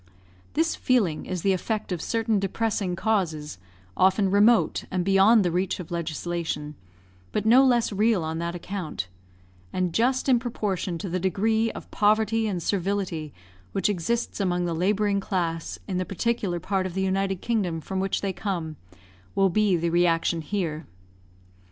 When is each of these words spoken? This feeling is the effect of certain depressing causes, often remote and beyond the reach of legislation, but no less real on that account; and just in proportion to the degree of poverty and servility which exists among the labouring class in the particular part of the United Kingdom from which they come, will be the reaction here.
This 0.53 0.75
feeling 0.75 1.27
is 1.27 1.43
the 1.43 1.53
effect 1.53 1.91
of 1.91 2.01
certain 2.01 2.39
depressing 2.39 2.95
causes, 2.95 3.59
often 3.95 4.31
remote 4.31 4.83
and 4.89 5.05
beyond 5.05 5.45
the 5.45 5.51
reach 5.51 5.79
of 5.79 5.91
legislation, 5.91 6.73
but 7.31 7.45
no 7.45 7.63
less 7.63 7.91
real 7.93 8.23
on 8.23 8.39
that 8.39 8.55
account; 8.55 9.09
and 9.71 9.93
just 9.93 10.27
in 10.27 10.39
proportion 10.39 10.97
to 10.97 11.07
the 11.07 11.19
degree 11.19 11.71
of 11.73 11.91
poverty 11.91 12.47
and 12.47 12.63
servility 12.63 13.31
which 13.73 13.89
exists 13.89 14.39
among 14.39 14.65
the 14.65 14.73
labouring 14.73 15.19
class 15.19 15.77
in 15.87 15.97
the 15.99 16.03
particular 16.05 16.59
part 16.59 16.87
of 16.87 16.95
the 16.95 17.03
United 17.03 17.39
Kingdom 17.41 17.79
from 17.79 17.99
which 17.99 18.21
they 18.21 18.33
come, 18.33 18.77
will 19.35 19.49
be 19.49 19.75
the 19.77 19.91
reaction 19.91 20.41
here. 20.41 20.87